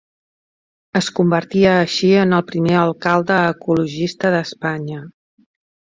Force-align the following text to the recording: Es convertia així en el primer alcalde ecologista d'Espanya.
Es 0.99 1.09
convertia 1.19 1.75
així 1.81 2.09
en 2.23 2.33
el 2.39 2.43
primer 2.53 2.73
alcalde 2.85 3.37
ecologista 3.53 4.33
d'Espanya. 4.37 5.03